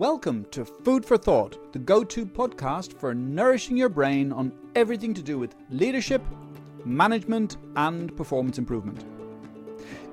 [0.00, 5.12] Welcome to Food for Thought, the go to podcast for nourishing your brain on everything
[5.12, 6.22] to do with leadership,
[6.86, 9.04] management, and performance improvement.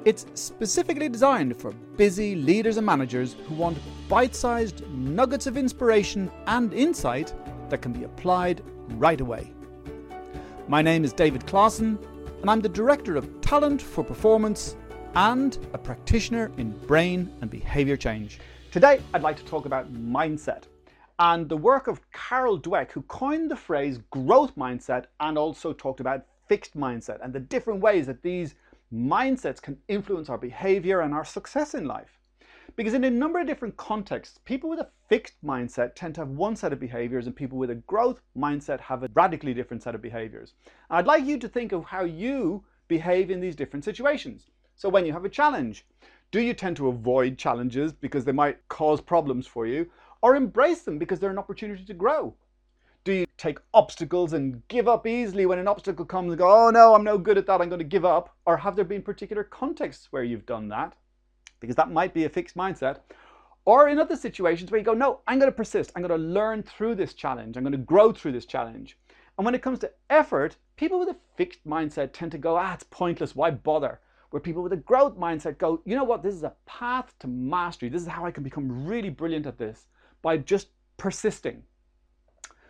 [0.04, 3.78] It's specifically designed for busy leaders and managers who want
[4.10, 7.34] bite sized nuggets of inspiration and insight
[7.70, 9.54] that can be applied right away.
[10.68, 11.98] My name is David Clausen,
[12.42, 14.76] and I'm the Director of Talent for Performance
[15.16, 18.42] and a practitioner in brain and behaviour change.
[18.70, 20.64] Today, I'd like to talk about mindset
[21.20, 26.02] and the work of Carol Dweck, who coined the phrase growth mindset and also talked
[26.02, 28.56] about fixed mindset and the different ways that these
[28.94, 32.20] mindsets can influence our behavior and our success in life.
[32.76, 36.30] Because in a number of different contexts, people with a fixed mindset tend to have
[36.30, 39.96] one set of behaviors and people with a growth mindset have a radically different set
[39.96, 40.54] of behaviors.
[40.90, 44.52] And I'd like you to think of how you behave in these different situations.
[44.76, 45.86] So when you have a challenge,
[46.32, 49.90] do you tend to avoid challenges because they might cause problems for you,
[50.22, 52.34] or embrace them because they're an opportunity to grow?
[53.04, 56.70] Do you take obstacles and give up easily when an obstacle comes and go, oh
[56.70, 58.36] no, I'm no good at that, I'm going to give up?
[58.46, 60.94] Or have there been particular contexts where you've done that?
[61.62, 63.00] Because that might be a fixed mindset.
[63.64, 66.28] Or in other situations where you go, no, I'm going to persist, I'm going to
[66.28, 68.98] learn through this challenge, I'm going to grow through this challenge.
[69.38, 72.74] And when it comes to effort, people with a fixed mindset tend to go, ah,
[72.74, 74.00] it's pointless, why bother?
[74.30, 77.28] Where people with a growth mindset go, you know what, this is a path to
[77.28, 77.90] mastery.
[77.90, 79.88] This is how I can become really brilliant at this
[80.22, 81.64] by just persisting.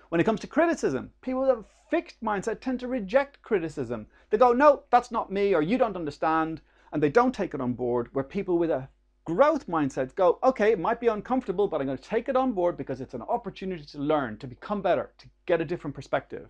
[0.09, 4.07] When it comes to criticism, people with a fixed mindset tend to reject criticism.
[4.29, 7.61] They go, no, that's not me, or you don't understand, and they don't take it
[7.61, 8.09] on board.
[8.13, 8.87] Where people with a
[9.25, 12.53] growth mindset go, okay, it might be uncomfortable, but I'm going to take it on
[12.53, 16.49] board because it's an opportunity to learn, to become better, to get a different perspective.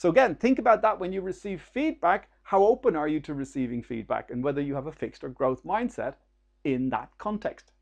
[0.00, 2.30] So again, think about that when you receive feedback.
[2.42, 5.62] How open are you to receiving feedback and whether you have a fixed or growth
[5.62, 6.14] mindset
[6.64, 7.72] in that context?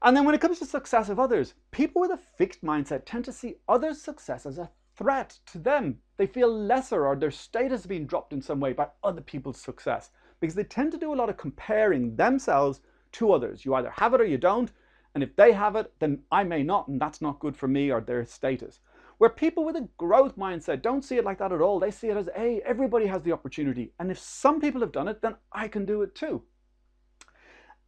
[0.00, 3.26] And then when it comes to success of others, people with a fixed mindset tend
[3.26, 5.98] to see others' success as a threat to them.
[6.16, 10.12] They feel lesser or their status being dropped in some way by other people's success
[10.40, 12.80] because they tend to do a lot of comparing themselves
[13.12, 13.66] to others.
[13.66, 14.72] You either have it or you don't.
[15.14, 17.90] And if they have it, then I may not, and that's not good for me
[17.90, 18.80] or their status.
[19.18, 21.78] Where people with a growth mindset don't see it like that at all.
[21.78, 23.92] They see it as, hey, everybody has the opportunity.
[23.98, 26.42] And if some people have done it, then I can do it too.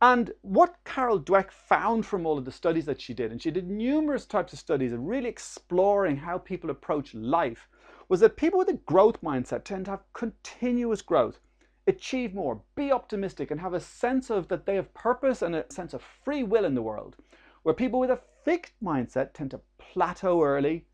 [0.03, 3.51] And what Carol Dweck found from all of the studies that she did, and she
[3.51, 7.67] did numerous types of studies and really exploring how people approach life,
[8.09, 11.41] was that people with a growth mindset tend to have continuous growth,
[11.87, 15.65] achieve more, be optimistic, and have a sense of that they have purpose and a
[15.73, 17.17] sense of free will in the world.
[17.63, 20.85] Where people with a fixed mindset tend to plateau early,